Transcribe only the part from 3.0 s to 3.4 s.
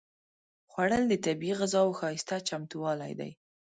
دی